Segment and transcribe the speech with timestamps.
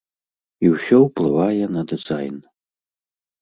[0.67, 2.41] І ўсё ўплывае на дызайн.